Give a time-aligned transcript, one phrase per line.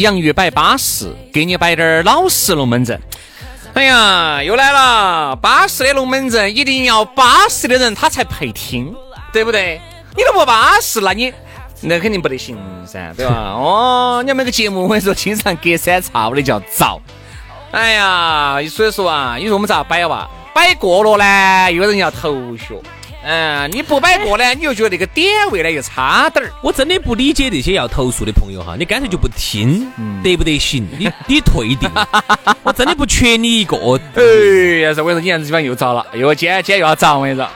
[0.00, 2.98] 洋芋摆巴适，给你摆点儿老实龙门阵。
[3.74, 5.36] 哎呀，又来了！
[5.36, 8.94] 巴适的龙门阵一定要巴适的人他才配听，
[9.32, 9.80] 对不对？
[10.16, 11.32] 你都不巴适，那你
[11.82, 13.32] 那肯定不得行噻，对吧？
[13.54, 17.00] 哦，你们那个节目我跟你说，经常隔三差五的叫造。
[17.70, 20.28] 哎呀，所以说啊，你说我们咋摆哇？
[20.54, 22.74] 摆过了呢，有人要头学。
[23.22, 26.50] 嗯，你不摆过呢，你又觉得那个点位呢又差点儿。
[26.62, 29.86] 我真的不理解那些要投诉的朋友哈，你干脆就不听，
[30.22, 30.88] 得不得行？
[30.98, 31.90] 你你退订，
[32.62, 33.76] 我真的不缺你一个。
[33.76, 34.22] 哎
[34.82, 37.46] 呀，是我跟你说，你看这地方又遭了，又今天今天又要遭，我跟你说，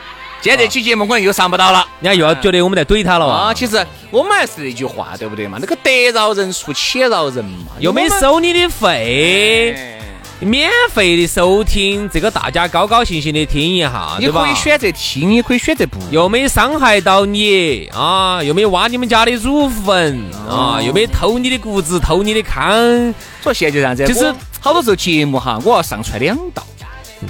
[0.43, 3.55] 今天这期节目可能又上不到了，人家又要觉得我们在怼他了啊。
[3.55, 5.57] 其实我们还是那句话，对不对嘛？
[5.59, 9.99] 那个得饶人处且饶人嘛，又没收你的费。
[10.41, 23.15] 免费的收听，这个大家高高兴兴的听一下，你可以选择听，也可以选择不，又没伤害到你啊，又没挖你们家的乳坟啊，又没偷你的谷子，偷你的糠。
[23.41, 26.67] 所以现在就这样子，就是好多时候节目哈，我要上传两道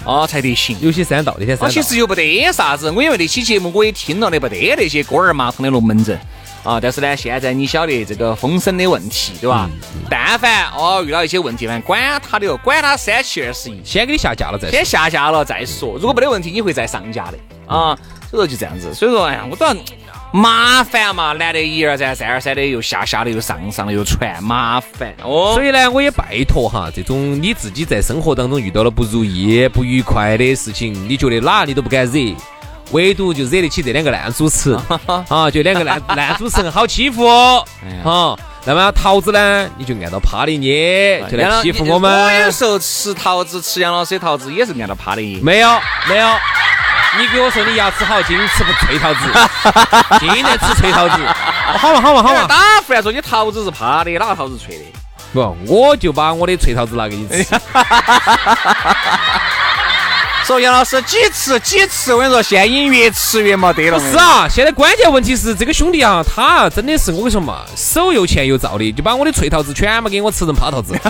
[0.04, 2.90] 啊才得行，有些三道，那些三道，其实又不得啥子。
[2.90, 6.18] 我因为那期节目我也听了的，不得那些锅儿麻桶的龙门阵。
[6.64, 9.68] 啊，但是呢，现在你晓得这个风声的问题，对吧？
[10.08, 15.98] 但凡哦遇到一些问题，反正管他的哟，管他三七二十一，先给你下架了再先下架了再说。
[15.98, 17.96] 如果没得问题，你会再上架的啊。
[18.30, 18.92] 所以说就这样子。
[18.94, 19.76] 所以说，哎呀，我都要
[20.32, 25.52] 麻烦嘛，难得一而再，再而三的又下下的又上上了又传，麻烦哦。
[25.54, 32.34] 所以呢，我也拜托哈，这种你自己在生活当中遇到了不如意、不愉快的事情，你觉得哪你都不敢惹。
[32.92, 34.76] 唯独就惹得起这两个烂主持
[35.28, 37.64] 啊，就两个烂烂主持人好欺负啊。
[38.66, 42.10] 那么桃子呢，你就按照趴的捏，就来欺负我们。
[42.10, 45.38] 我有时候吃桃子，吃杨老师的桃子也是按照趴的捏。
[45.42, 45.68] 没有
[46.08, 46.28] 没有，
[47.18, 49.20] 你给我说你牙齿好，今吃不脆桃子，
[50.18, 51.16] 今天吃脆桃子。
[51.76, 54.84] 好嘛好嘛好嘛，打回来说你桃子是趴的，哪个桃子脆的？
[55.34, 57.44] 不，我就把我的脆桃子拿给你吃。
[60.46, 63.98] 说杨老师几次几次，我跟你说，现在已经越吃越没得了。
[63.98, 70.94] 是啊，现在关键问题是这个兄弟啊，他真的是我跟你说嘛，手又欠又造的，就把我的脆桃子全部给我吃成趴桃子。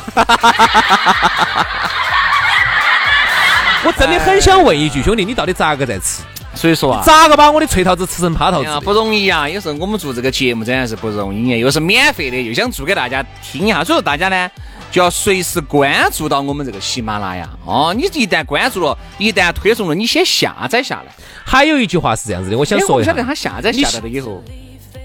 [3.84, 6.22] 我真的很想问一句，兄弟，你到底咋个在吃？
[6.54, 8.80] 所以说啊，咋个把我的脆桃子吃成趴桃子？
[8.84, 9.48] 不容易啊！
[9.48, 14.48] 有时候我们做这个节目真的是不容易，又是免费的，又想做给大家听一下，所以说大家呢。
[14.94, 21.12] 就要随时关注到我们这个喜马拉雅哦，你一旦关注了，一旦推送了，你先下载下来。
[21.44, 23.10] 还有一句话是这样子的，我想说一下。
[23.10, 24.40] 晓得他下载下来了以后，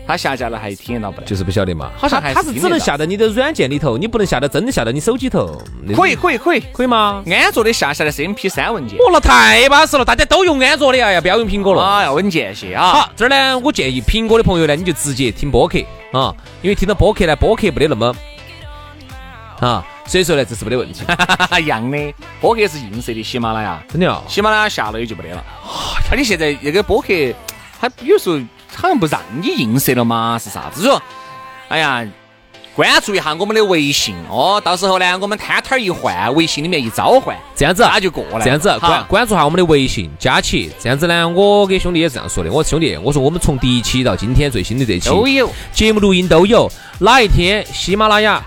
[0.05, 1.19] 他下架了还听得到不？
[1.23, 1.89] 就是不晓得嘛。
[1.97, 5.59] 好像还他是只能下在你的软件里头，你不能下到真的下到你手机头。
[5.95, 7.23] 可以可以可以可以吗？
[7.25, 8.95] 安卓的下下来是 MP 三文件。
[8.99, 11.81] 哦，那太巴适了，大家都用安卓的呀，要不要用苹果了？
[11.81, 12.91] 啊，要稳健些啊。
[12.91, 15.79] 好，这儿呢，我建议苹果的朋友呢，你就直接听播客
[16.11, 18.15] 啊，因为听到播客呢，播客没得那么
[19.59, 19.85] 啊。
[20.05, 21.03] 所以说呢，这是没得问题，
[21.61, 22.13] 一样的。
[22.41, 25.43] 播客是映射的，喜马拉雅真的啊，喜马拉雅下了也就没得了。
[26.09, 27.07] 而且现在那个播客，
[27.79, 28.39] 它有时候
[28.75, 30.81] 好像不让你映射了嘛，是啥子？
[30.81, 30.99] 说，
[31.67, 32.03] 哎呀，
[32.75, 38.41] 关注一下我们的微信哦，到时候呢，我们摊摊一换，微信里面一召唤，这样子他就过来。
[38.43, 40.71] 这样子关关注下我们的微信，加起。
[40.79, 42.49] 这样子呢，我给兄弟也是这样说的。
[42.49, 46.67] 我说兄弟，我说我们从第一期到今天最新的这期都有节目录音都有，
[46.99, 48.43] 哪一天喜马拉雅？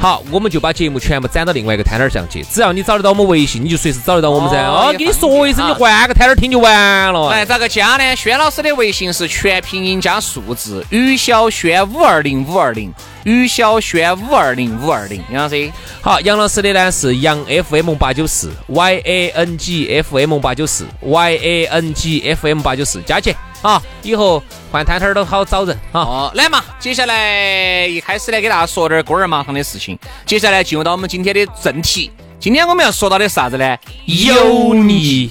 [0.00, 2.42] 好，我们就把节目全部转到另外一个摊摊上去。
[2.44, 4.62] 只要你找得到我们微信，你就随时找得到我们噻。
[4.62, 7.30] 哦，给你说一声，你换个摊摊听就完了。
[7.30, 8.16] 来，咋个加呢？
[8.16, 12.92] 轩老师的微信是全拼音加数字，于小轩五二零五二零，
[13.24, 15.22] 于小轩五二零五二零。
[15.30, 23.34] 杨老师，好，杨老师的呢是杨 FM 八九四，Y A N G F M 八九四，Y A N G F M 八九四，加起。
[23.62, 26.00] 啊，以后换摊摊儿都好找人啊。
[26.02, 29.98] 哦，来嘛，接下来一开始呢，给大家说点锅儿麻糖的事情。
[30.26, 32.10] 接下来进入到我们今天的正题。
[32.38, 33.78] 今天我们要说到的是啥子呢？
[34.04, 35.30] 油腻。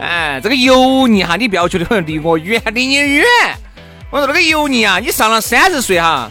[0.00, 3.24] 哎，这个油腻哈，你不要觉得离我远，离你远。
[4.10, 6.28] 我说那个油腻啊，你上了三十岁哈，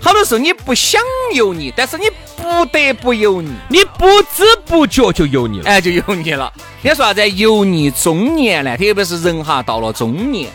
[0.00, 1.00] 好多时候你不想
[1.34, 2.04] 油腻，但是你
[2.36, 6.52] 不得不油腻，你不知不觉就油腻了，哎，就油腻了。
[6.82, 7.28] 人家说啥子？
[7.30, 8.76] 油腻中年呢？
[8.76, 10.50] 特别是人哈，到了中年，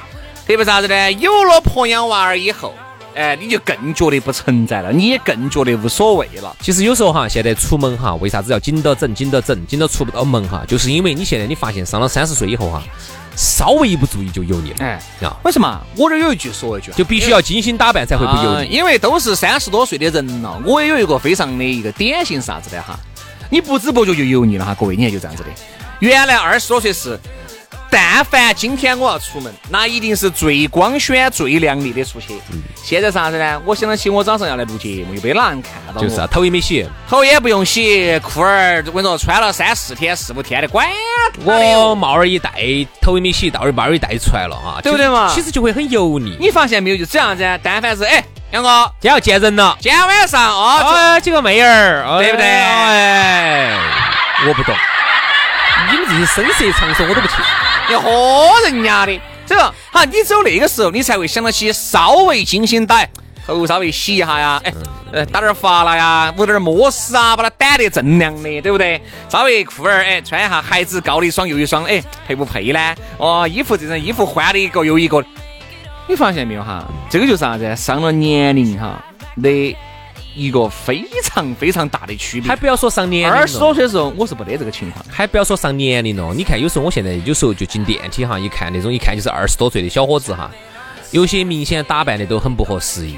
[0.48, 1.12] 特别啥子呢？
[1.14, 2.74] 有了婆娘娃儿以后。
[3.14, 6.56] 哎，你就更觉得不存在了，你也更觉得无所谓了。
[6.62, 10.64] 其实有时候哈，现在出门哈，为啥子要紧到整、紧到整、紧到出不到门哈？
[10.68, 12.82] 就是因为你现在你发现上了三十岁以后哈，
[13.36, 14.78] 稍微一不注意就油腻了。
[14.80, 15.80] 哎，啊，为什么？
[15.98, 18.68] 我这有一句说一句，就必须要精心打扮才会不油腻。
[18.68, 22.98] 因为都是三十多岁的人了，我也有一个非常的一个典型啥子的哈，
[23.50, 24.74] 你不知不觉就油腻了哈。
[24.80, 25.50] 各位，你看就这样子的。
[26.00, 27.20] 原来二十多岁是。
[27.92, 32.40] 但凡今天我要出门，那一定是最光鲜、最靓丽的出去。
[32.82, 33.62] 现在啥子呢？
[33.66, 40.88] 我想得起我早上要来录节目，又没哪人看到就是啊，头也没洗，头也不用洗，裤儿我跟你说穿了三四天、四五天的，管
[41.44, 42.50] 我帽儿一戴，
[43.02, 45.30] 头也没洗，到儿帽儿一戴出来了啊，对不对嘛？
[45.34, 46.38] 其实就会很油腻。
[46.40, 46.98] 你发现没有？
[46.98, 52.46] 就这样子，但凡是哎，杨哥，今天要见人了，今天晚上哦，几个妹儿，对不对？
[52.48, 53.78] 哎，
[54.48, 54.74] 我不懂，
[55.92, 57.34] 你们这些声色场所我都不去。
[57.92, 58.10] 要喝
[58.66, 63.06] 人家的，这个好，你只有那个时候，你才会想得起稍微精心打
[63.46, 64.74] 头，稍微洗一下呀，哎，
[65.12, 69.02] 呃，打点发蜡呀，捂点摩丝啊，把它掸得锃亮的，对不对？
[69.30, 72.96] 稍微裤儿哎穿一下，鞋子高的一双又一双，哎，配不配呢？
[73.18, 75.24] 哦，衣服这种衣服换了一个又一个，
[76.08, 76.86] 你发现没有哈？
[77.10, 77.76] 这个就是啥子？
[77.76, 79.04] 上了年龄哈
[79.42, 79.76] 的。
[80.36, 85.06] 一个非常非常大的区别，还不要说上年龄二十多岁的时候，我是不得这个情况。
[85.10, 90.50] 还不要说上年龄了，你看有时候我现在有时候就进电梯哈，一看那种一看就是二十多岁的小伙子哈，
[91.12, 93.18] 有些明显打扮的都很不合时宜。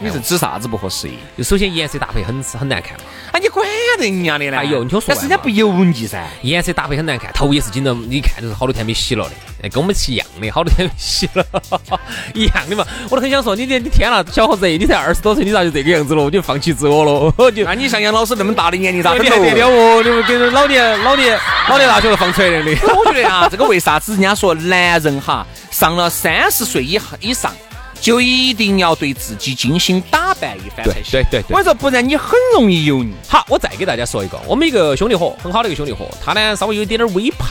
[0.00, 1.18] 你是指啥子不合时宜？
[1.36, 3.04] 就首先颜色搭配很很难看嘛。
[3.32, 4.56] 啊，你管人家的呢？
[4.58, 6.24] 哎呦，你听我说，但是人家不油腻噻。
[6.42, 9.30] 颜色搭配很难看，头也是紧到，你看就是好多天没洗了的，
[9.62, 11.44] 哎，跟我们是一样的，好多天没洗了，
[12.34, 12.86] 一样的嘛。
[13.10, 16.24] 我都很想说，你你天了，小伙子，你才二十多岁，你咋就这个样子了？
[16.24, 17.32] 你就放弃自我了。
[17.50, 20.02] 就那你像杨老师那么大的年龄，咋你还得了哦？
[20.02, 22.58] 你们跟老年老年老年大学都放出来的。
[22.96, 27.52] 我觉得啊，这个为啥子人家说男人哈，上了三十岁以以上。
[28.00, 31.12] 就一定要对自己精心打扮一番才行。
[31.12, 33.12] 对对对，我说不然你很容易油腻。
[33.28, 37.48] 好，我再给大家说一个，我们一个兄弟伙，很好的一个兄弟伙，他呢稍微有一点点微胖。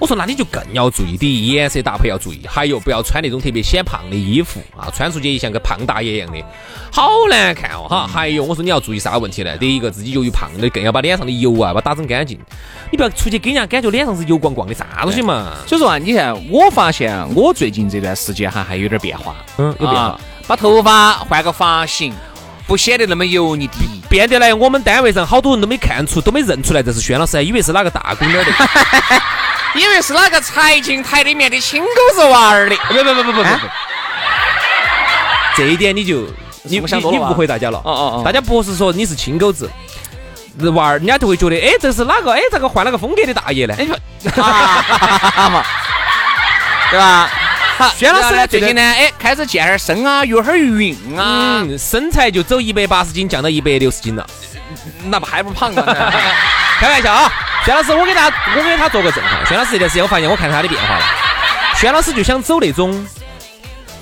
[0.00, 6.38] 我说那你就更要注意，第一颜色搭配要注意，还有不要穿那种特别显胖的衣服啊，穿出去像个胖大爷一样的，
[6.92, 8.06] 好难看哦哈。
[8.06, 9.56] 还有我说你要注意啥问题呢？
[9.56, 12.38] 第一个自己由于胖的，更要把脸上的油啊把打整干净，
[12.90, 15.52] 你不要出去给人家感觉脸上是油光光的啥东西嘛。
[15.66, 22.12] 所以说啊，你看我发现我最近这段时间哈还有点变化，嗯，有变化，把头发换个发型，
[22.66, 23.70] 不显得那么油腻，
[24.10, 28.50] 变得来我们单位上好多人都没看出，都没认出来这是轩老师，以为是哪个大姑娘的。
[29.74, 32.76] 以为是哪个财经台里面的亲狗子娃儿的？
[32.88, 33.48] 不不不不不不，
[35.56, 36.26] 这一点你就
[36.62, 37.78] 你你误会大家了。
[37.78, 39.68] 哦哦哦，大家不是说你是亲狗子，
[40.74, 42.32] 娃儿，人家就会觉得，哎，这是哪个？
[42.32, 43.74] 哎，这个换了个风格的大爷呢？
[43.76, 43.96] 哎，嘛，
[46.90, 47.28] 对吧？
[47.76, 48.46] 好，轩老师呢？
[48.46, 48.80] 最近呢？
[48.80, 54.24] 哎，开始健点身啊，游点运啊，身材就走一百八十斤降到一百六十斤了，
[55.06, 56.14] 那不还不胖啊？
[56.78, 57.32] 开玩笑啊！
[57.64, 58.26] 轩老师，我给他，
[58.56, 59.44] 我给他做个证哈。
[59.46, 61.04] 轩老师这段时间，我发现我看他的变化了。
[61.76, 63.06] 轩老师就想走那种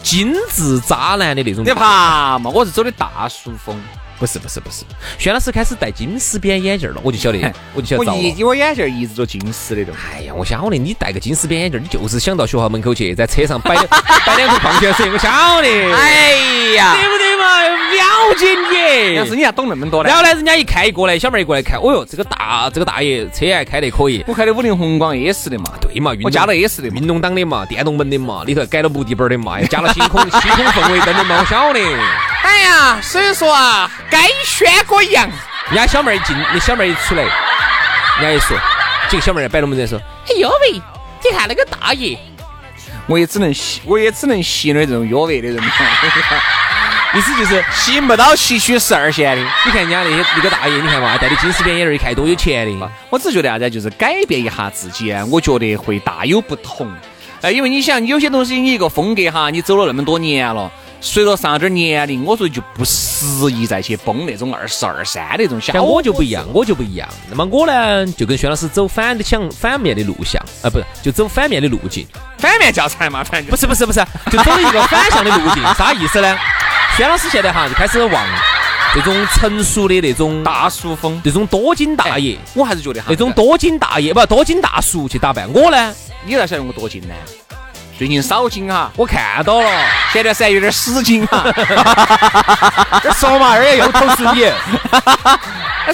[0.02, 1.64] 精致渣男的那种。
[1.64, 2.50] 你怕嘛？
[2.50, 3.80] 我是走的大叔风。
[4.18, 4.84] 不是不是不是，
[5.18, 8.12] 轩老师开始戴金丝边眼镜了，我就晓得，我就晓得。
[8.12, 9.92] 我一我眼镜一直都金丝的种。
[10.14, 13.74] 哎呀，我晓得你戴个金丝边眼镜，你就是想到学校门口去，在车上摆
[14.24, 15.28] 摆两瓶矿泉水，我晓
[15.60, 15.68] 得。
[15.92, 16.30] 哎
[16.76, 17.62] 呀，对不对嘛？
[17.62, 19.16] 了解你。
[19.16, 20.08] 要是你还懂那么多呢？
[20.08, 24.24] 然后呢，人家一看一过来，小妹一过来看，哦哟，这个大这个大爷车还开得可以。
[24.26, 25.72] 我开的五菱宏光 S 的嘛。
[25.80, 31.80] 对嘛，我加了 S 的，运动档的嘛，电动门的嘛，里头改了木地板的嘛，加了星空 星空氛围灯的嘛，我晓得。
[32.42, 35.28] 哎呀，所以说啊，该选个样。
[35.68, 37.30] 人家小妹儿一进，那小妹儿一出来，人
[38.22, 38.56] 家一说，
[39.08, 42.18] 几个小妹儿摆龙门阵说：“哎呦喂，你看那个大爷。”
[43.06, 45.58] 我也只能吸，我也只能吸那这种约位的人。
[47.14, 49.42] 意思就是吸引不到吸取十二线的。
[49.66, 52.90] 你看人家那些那个大爷，你看嘛，戴的金丝边眼镜，一看多有钱的。
[53.10, 56.90] 我只觉得啥子，就是改变一下自己，我觉得会大有不同。
[57.42, 60.70] 哎，因为你想，有些东西你一个风格哈，你走了那么多年了。
[61.04, 65.72] 随着上点年龄，我说就不适宜再去崩那种二十二三那种小。
[65.72, 67.08] 像我就不一样，我就不一样。
[67.28, 72.06] 那么我呢，就跟薛老师走反的想反面的路向，啊，不是，就走反面的路径。
[72.38, 74.00] 反面教材嘛，反正不是不是不是，
[74.30, 75.62] 就走了一个反向的路径。
[75.74, 76.38] 啥意思呢？
[76.96, 78.26] 薛老师现在哈就开始往
[78.94, 85.50] 这种成熟的那种大叔风，这种多金大爷，我还是觉得哈那种多金大爷不多金大叔去打扮。
[85.54, 85.94] 我呢，
[86.26, 87.14] 你咋晓得我多金呢？
[87.98, 89.70] 最近少金哈，我看到了，
[90.12, 91.44] 前段时间有点死斤哈。
[93.16, 94.52] 说嘛，二爷又投诉你，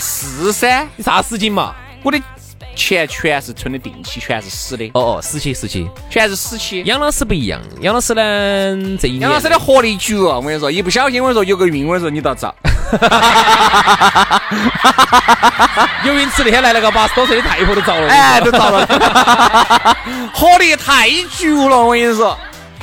[0.00, 1.72] 是 噻，你啥死斤嘛？
[2.02, 2.20] 我的
[2.78, 4.88] 钱全是存的定期，全是死的。
[4.94, 6.82] 哦哦，死期死期，全是死期。
[6.86, 12.54] 杨老师不一样，杨老师呢这一年，杨老师的活力足哦，我跟你说，一不小心我跟你说有个孕，我跟你说你倒遭。
[16.04, 18.86] 游泳池那天来了个八十多岁的太婆都遭了，哎，都遭了，
[20.32, 22.38] 活力太足了，我跟你说，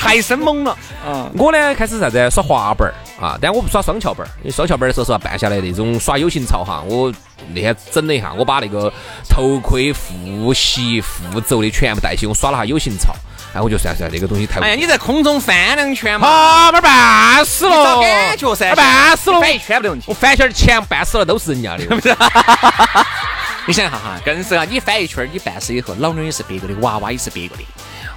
[0.05, 0.77] 太生猛了。
[1.05, 7.11] 嗯，我呢开始啥子耍滑板儿啊，但我不耍双翘板儿，因为双翘板儿说实话办下来那种耍 U 型槽哈，我
[7.53, 8.91] 那天整了一下，我把那个
[9.29, 13.15] 头盔、护膝、护肘的全部带起，我耍了下 U 型槽。
[13.53, 14.59] 哎，我就算算那个东西太……
[14.59, 16.27] 哎呀，你在空中翻两圈嘛？
[16.27, 17.83] 啊，那办死了！
[17.85, 19.39] 找感觉噻，办死了！
[19.39, 20.05] 翻一圈没问题。
[20.09, 21.85] 我翻圈钱办死了都是人家的。
[23.65, 24.65] 你想一下哈，更是啊！
[24.69, 27.63] 你翻一圈，你办死以后，老娘也是别个的，娃娃也是别个的。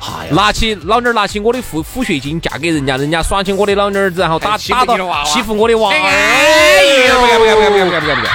[0.01, 5.95] 哎，拿起老娘拿起我的抚抚恤金嫁给人家，人家耍起我的老娘，然后打打到欺负我的娃娃。
[5.95, 8.33] 哎呦，不要不要不要不要不要不干不干！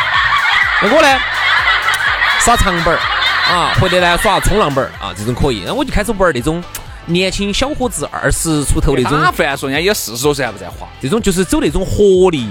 [0.82, 1.20] 那我呢？
[2.40, 3.00] 耍长板儿
[3.54, 5.64] 啊，或者呢耍冲浪板儿啊，这种可以。
[5.66, 6.64] 那我就开始玩那种。
[7.06, 12.48] 年轻小伙子二十出头那种，打不说人家有四十多岁还不在滑，这种就是走那种活力、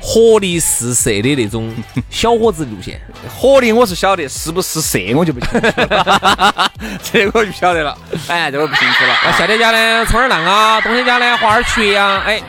[0.00, 1.74] 活力四射的那种
[2.10, 3.00] 小伙子路线。
[3.36, 6.72] 活力我是晓得，是不是射我就不清楚了，
[7.02, 7.96] 这我就晓得了。
[8.28, 9.32] 哎，这我不清楚了。
[9.36, 12.22] 夏天家呢冲点浪啊，冬天家呢滑点雪呀。
[12.24, 12.40] 哎，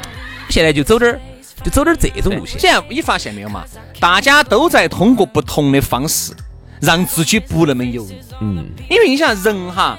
[0.50, 1.20] 现在就走点儿，
[1.64, 2.60] 就走点儿这种路线。
[2.60, 3.64] 现在你发现没有嘛？
[4.00, 6.32] 大家都在通过不同的方式
[6.80, 8.20] 让自己不那么油腻。
[8.42, 9.98] 嗯，因为你想人哈。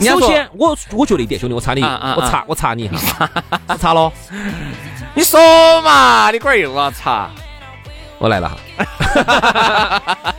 [0.00, 3.30] 首先，我我觉得一点，兄弟，我插你，我插我插你哈，
[3.80, 4.12] 插了，
[5.14, 5.40] 你说
[5.82, 7.30] 嘛，你龟儿又要插，
[8.18, 8.58] 我来了哈。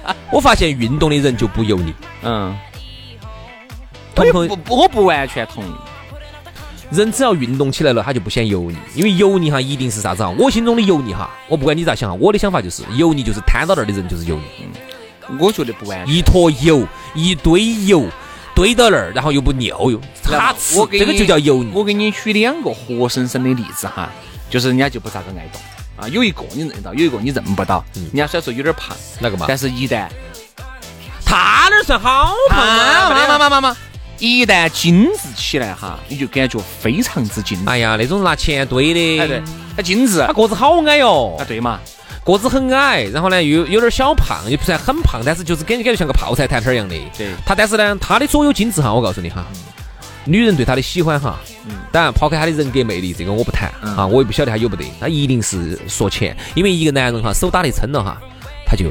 [0.32, 2.54] 我发现运动的人就不油腻，嗯，
[4.14, 5.72] 同不，我不完全同意。
[6.92, 10.30] 人只要运动起来了，他就不显油腻，因为油腻哈一定是啥子啊？
[10.38, 14.44] 我心中的油腻哈，我不管你咋想哈，我的想法就是油腻就是瘫到那儿的人就是油腻。
[14.62, 14.70] 嗯
[15.40, 18.06] 我觉得不完，一坨油，一堆油。
[18.54, 21.72] 堆到那儿，然后又不尿又他吃，这个就叫油腻。
[21.74, 24.10] 我给你举两个活生生的例子哈，
[24.50, 25.62] 就是人家就不咋个爱动
[25.98, 26.08] 啊。
[26.10, 27.84] 有一个你认到，有一个你认不到。
[27.96, 29.46] 嗯人家虽然说有点胖，哪个嘛？
[29.48, 30.08] 但是一旦
[31.26, 33.10] 他那算好胖啊？
[33.10, 33.78] 妈妈妈妈妈，
[34.20, 37.70] 一旦精致起来哈，你就感觉非常之精致。
[37.70, 39.42] 哎呀，那种拿钱堆的，哎对，
[39.76, 41.36] 他精致，他个子好矮哟。
[41.40, 41.80] 啊对嘛。
[42.24, 46.96] 个子很矮，然后呢又有点小胖，又不算很胖，但是就是感觉感觉像个泡菜坛片一样的。
[47.16, 47.28] 对。
[47.46, 49.46] 他但是呢，他的所有精致哈，我告诉你哈，
[50.26, 51.40] 女人对他的喜欢哈，
[51.92, 58.18] 当然抛开他的人格魅力，这个我不谈啊，我也不晓得他有不得，他一定是说钱，因为一个男人哈，手打得撑了哈，
[58.66, 58.90] 他就。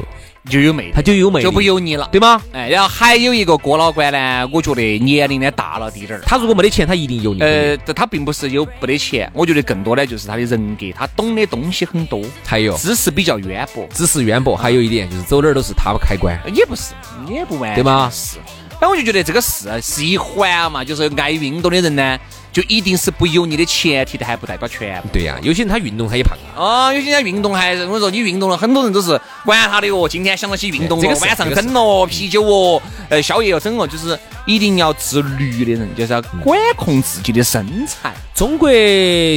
[0.51, 2.39] 就有魅力，他就有魅力，就不油腻了，对吗？
[2.53, 6.23] 哎，然后还有一个郭老倌呢，我觉得年龄呢大了滴点儿。
[6.27, 7.41] 他如果没得钱，他一定油腻。
[7.41, 14.55] 呃，他并不是有没得钱，我觉得更多的就是他的人格，他懂的东西很多，还有知识比较渊博，知识渊博。
[14.55, 16.93] 还有一点就是走哪儿都是他开关，也不是，
[17.27, 18.11] 也不完，对吗？
[18.13, 18.37] 是。
[18.85, 22.19] 那我就觉得这个是是一环嘛，就是爱运动的人呢。
[22.53, 25.09] 就一定是不油腻的前提但，还不代表全部。
[25.13, 26.55] 对呀，有些人他运动他也胖啊。
[26.55, 30.09] 哦，有些人运动还是我跟你说，你运动了，很多人都是管他的哦。
[30.09, 38.15] 今天想到起运动了，晚上整了啤酒哦，呃，宵夜要整哦，就是一定要自律的人，就是要管控自己的身材。
[38.37, 38.71] 中国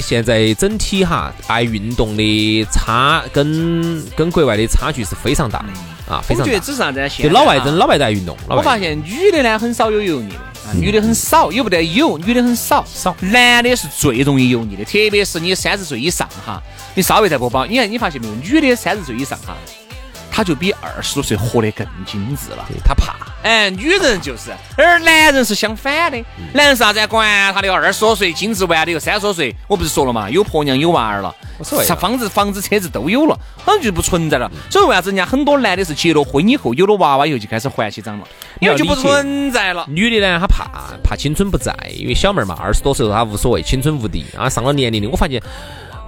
[0.04, 5.70] 现在整体哈爱运动的差跟跟国外的差距是非常大的
[6.10, 6.44] 啊，非常。
[6.44, 7.10] 我觉得只是啥子？
[7.22, 8.38] 就老外真老外在运动。
[8.48, 10.36] 我发现女的呢很少有油腻的。
[10.74, 13.16] 女的很少，有不得有，女的很少少。
[13.22, 16.62] 男的是最容易油腻的，特别是你三十岁以上哈，
[16.94, 19.56] 你稍微再不保，你看你发现没有，女的三十岁以上哈。
[20.30, 23.16] 她就比二十多岁活得更精致了，她怕。
[23.44, 26.18] 哎，女人就是，而男人是相反的。
[26.54, 31.34] 男人啥子管他的二十多岁精致完的有三十多岁，我不是说了嘛，有婆娘有娃儿了，
[31.84, 34.52] 啥房子、房子、车子都有了，好像就不存在了。
[34.70, 38.28] 所以为啥子人家很多男的是结了婚以后有了娃娃以后就开始还起账了？
[38.60, 39.86] 因为就不存在了。
[39.88, 40.66] 女的呢，她怕
[41.04, 44.50] 怕青春不在，因为小妹儿嘛，二十多岁她无所谓，青春无敌啊。
[44.50, 45.42] 上了年龄的，我发现。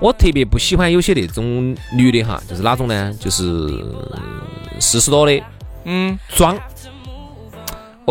[0.01, 3.13] 我特别不喜欢有些那种女的哈，就是哪种呢？
[3.19, 3.43] 就是
[4.79, 5.43] 四十多的，
[5.83, 6.57] 嗯，装。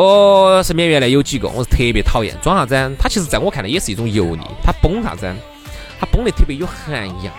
[0.00, 2.96] 我身边原来有几个，我是特别讨厌装啥子？
[3.00, 4.44] 他其实在我看来也是一种油腻。
[4.62, 5.28] 他崩啥子？
[5.98, 7.34] 他绷得特别有涵养，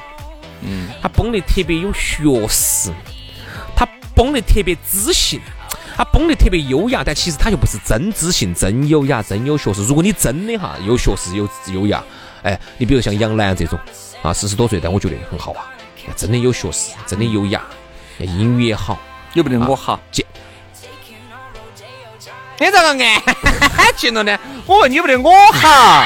[0.64, 2.92] 嗯，他绷得特别有学识，
[3.78, 5.40] 他绷得特别知性，
[5.96, 9.86] 他绷得特别优雅，但其实他又不是真知性、真优雅、真有学识。
[9.86, 12.04] 如果你真的哈有学识、有优雅，
[12.44, 13.80] 哎，你比如像杨澜这种
[14.22, 15.72] 啊，四十多岁，但我觉得很好啊，
[16.14, 17.62] 真的有学识，真的优雅，
[18.18, 19.00] 英语也好，
[19.34, 19.98] 有不得我好？
[22.60, 23.00] 你咋个安
[23.96, 24.38] 静了呢？
[24.66, 26.04] 我问你不得我好？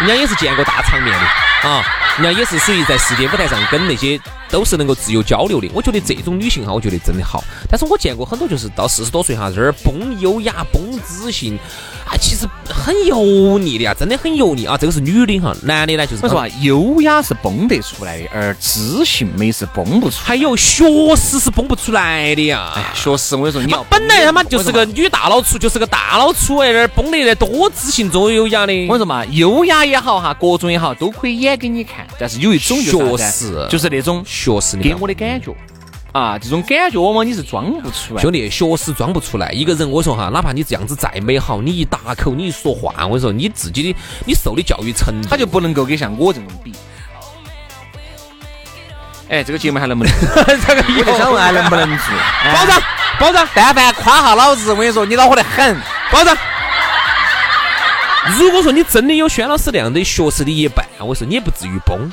[0.00, 1.82] 人家也是见过大场面的啊，
[2.18, 4.20] 人家也是属于在世界舞台上跟那些。
[4.50, 7.42] 都是能够自由交流的，我觉得这种女性哈，我觉得真的好。
[7.68, 11.58] 但是我见过很多，就是到四十多岁哈，这儿崩优雅、崩知性，
[12.18, 14.76] 其实很油腻的呀，真的很油腻啊。
[14.76, 20.84] 这个是女的哈，男的呢就是我说啊，优雅是崩得出来的，而知性美是崩不出，还有学
[21.16, 22.72] 识是崩不出来的呀。
[22.76, 28.72] 哎，学识我跟你说，你要本来他妈就是个女大老粗，就是个大老粗哎，那儿崩得来多知性多优雅的。
[28.86, 32.06] 我跟你说嘛，优雅也好哈，各种也好，都可以演给你看。
[32.18, 34.24] 但是有一种学识，就是那种。
[34.26, 35.54] 学识，给我的感觉
[36.14, 38.22] 啊，这种感觉往往你是装不出来。
[38.22, 39.50] 兄弟，学识装不出来。
[39.50, 46.72] 一个人，我说哈，哪怕你这样子再美好，你一打口，你一说话，我跟你说，你自己的，你受的教育程度，他就不能够跟像我这种比。
[49.28, 50.12] 哎，这个节目还能不能？
[50.46, 52.06] 这个我想问还能不能做？
[52.52, 52.80] 包长，
[53.18, 55.76] 包长，但凡夸下老子，我跟你说，你恼火得很。
[56.12, 56.36] 包长，
[58.38, 62.08] 如果说你真的有轩老师那样的学识的一半，我说你也不至于崩。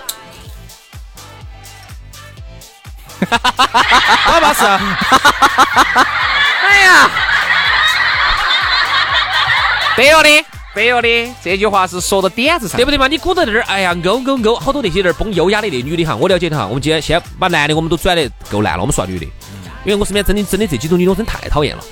[3.30, 4.64] 好 巴适！
[6.66, 7.10] 哎呀，
[9.96, 13.08] 对了的，对了的，这句话是说到点子上，对不对嘛？
[13.08, 16.66] 你鼓捣在这儿，哎呀，勾勾勾，好多那些人崩优雅的那女的哈，我了解的哈。
[16.66, 19.26] 我们今天先把男的我们都转的够烂了，我们说女的，
[19.84, 21.84] 因为我身边真的真的这几种女的我真太讨厌了。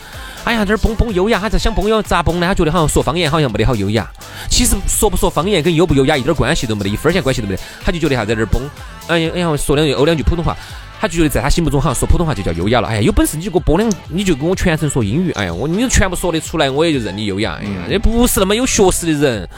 [0.45, 2.48] 哎呀，这儿崩崩优雅，他在想崩优咋崩呢？
[2.48, 4.07] 他觉得好像说方言好像没得好优雅。
[4.50, 7.62] 其实说不说方言跟优不优雅一点关系都没得，一分钱关系都没得。
[7.83, 8.62] 他就觉得哈在这儿崩，
[9.07, 10.55] 哎呀哎呀，说两句欧两句普通话。
[11.00, 12.88] 他就觉得在他心目中，好像说普通话就叫优雅了。
[12.89, 15.32] 哎呀，有本事你就给我播两，你就跟我全程说英语。
[15.32, 17.58] 哎呀，我你全部说得出来，我也就认你优雅。
[17.62, 19.50] 哎呀，也不是那么有学识的人。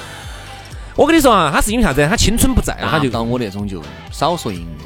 [0.95, 2.05] 我跟你说啊，他是因为啥子？
[2.07, 3.81] 他青春不在了，他就到我那种就
[4.11, 4.77] 少说英语。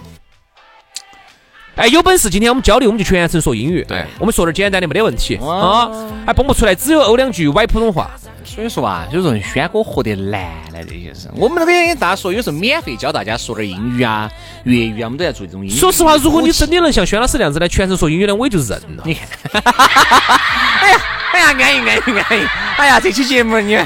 [1.75, 3.83] 哎，有本事今天我们交流，我们就全程说英语。
[3.85, 5.89] 对，我们说点简单的没得问题啊，
[6.25, 8.09] 还蹦不出来，只有欧两句歪普通话。
[8.45, 11.27] 所以说啊，有时候轩哥活得难了，这些是。
[11.35, 14.31] 我们那边大家说，有时候免费教大家说点英语啊、
[14.63, 15.77] 粤语啊，我们都在做这种英语。
[15.77, 19.03] 说实话，如果你真的能像轩老师那样子呢，全程说英语呢，我也就认了。
[19.03, 19.27] 你看，
[20.81, 21.14] 哎呀，哎
[21.51, 23.77] 呀，安逸安逸安逸，哎呀，这期节目你。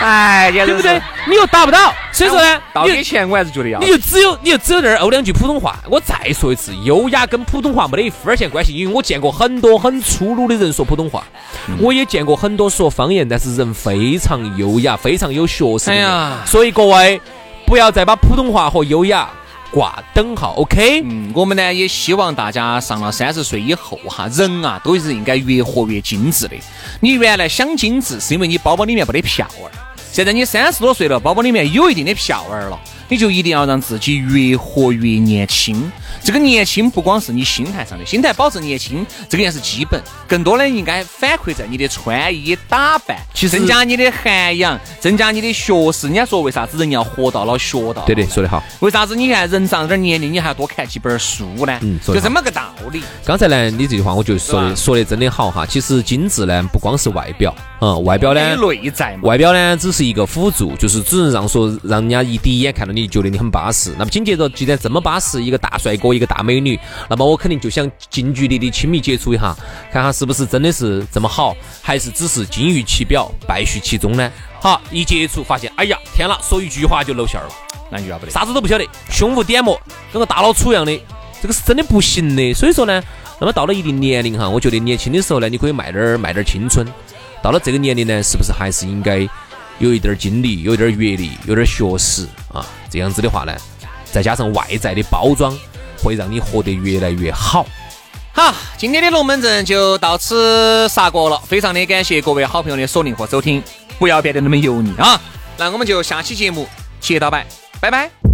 [0.00, 0.98] 哎，对不对？
[1.26, 3.78] 你又达不到，所以说呢，到给钱我还是觉得要。
[3.80, 5.76] 你就只有，你就只有那儿欧两句普通话。
[5.90, 11.24] 我再说一次，优雅跟普通话没得一分钱关系，因为我见过很多很粗鲁的人说普通话，
[11.80, 16.46] 我也见过很多说方言，但是人非常优雅、非常有学识的人。
[16.46, 17.20] 所以各位
[17.66, 19.28] 不要再把普通话和优雅。
[19.70, 21.02] 挂等号，OK。
[21.04, 26.56] 嗯，我们呢也希望大家上了三十岁以后哈，人啊都是应该越活越精致的。
[27.00, 29.70] 你原来想精致，是因为你包包里面没得票儿。
[30.12, 32.78] 现在你三十多岁了，包包里面有一定的票儿了。
[33.08, 35.90] 你就一定要让自己越活越年轻。
[36.22, 40.00] 这个年轻不光是你心态上的，心态保持年轻，这个也是基本。
[40.28, 46.06] 更多的应该反馈在你的穿衣打扮，去增加你的涵养，增加你的学识。
[46.06, 48.04] 人家说为啥子人要活到老学到？
[48.04, 48.62] 对对，说得好。
[48.78, 51.76] 为啥子你看人上点年龄，你还要多看几本书呢？
[51.82, 53.02] 嗯，就这么个道理。
[53.24, 55.66] 刚才呢，你这句话我觉得说的说的真的好哈。
[55.66, 63.00] 其实精致呢，不光是外表，嗯，外表呢，内在，外表呢只是一个辅助，就是只能让说让人家一第一眼看到你。
[63.00, 66.76] 你觉得你很巴适，那么紧接着既然这么巴适，一个大帅哥，一个大美女，
[67.08, 69.54] 那么我肯定就想近距离的亲密接触一下，
[69.92, 74.32] 看看是不是真的是这么好，还是只是金玉其表，败絮其中呢？
[74.60, 77.48] 好，一接触发现，哎呀，天啦，说一句话就露馅了，
[77.90, 79.80] 那就要不得，啥子都不晓得，胸无点墨，
[80.12, 81.00] 跟个大老粗一样的，
[81.40, 82.52] 这个是真的不行的。
[82.54, 83.02] 所以说呢，
[83.38, 86.86] 那么到了一定年龄哈，我觉得年轻的时候呢，你可以卖点儿卖点儿青春，
[87.42, 89.28] 到了这个年龄呢，是不是还是应该？
[89.78, 93.56] 有一点经历，有一点阅历，有点学识啊，这样子的话呢，
[94.04, 95.58] 再加上外在的包装，
[96.02, 97.66] 会让你活得越来越好。
[98.32, 103.62] 好，今天的龙门阵就到此杀过了，非常的感谢各位好朋友的锁定和收听，
[103.98, 105.20] 不要变得那么油腻啊！
[105.58, 106.66] 那我们就下期节目
[107.00, 107.46] 接着拜，
[107.80, 108.29] 拜拜。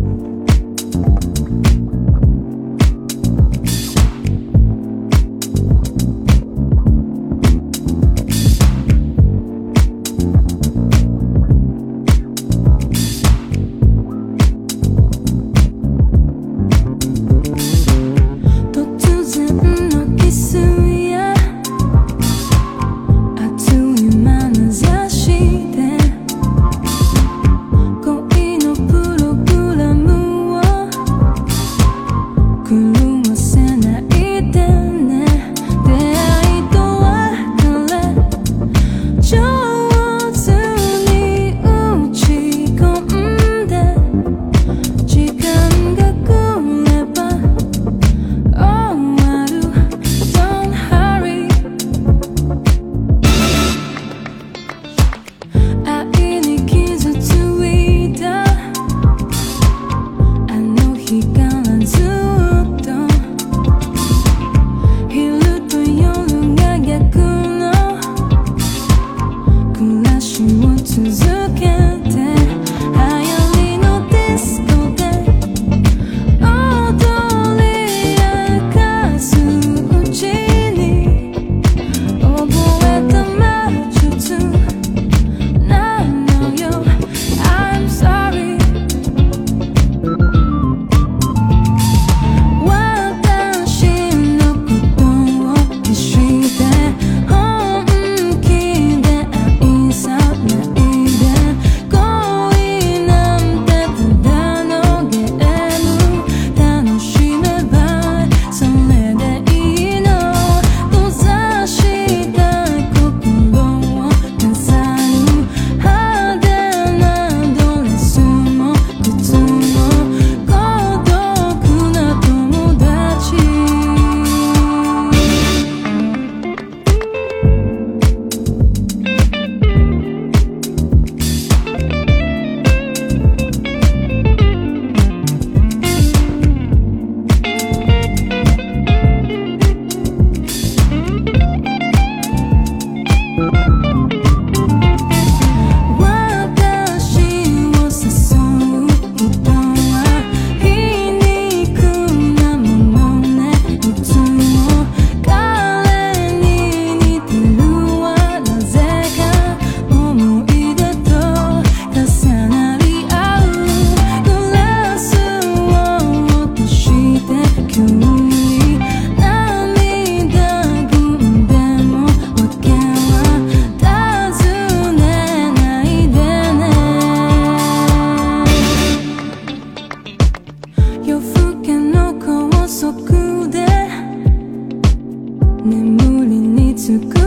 [185.66, 187.25] 眠りにつくこ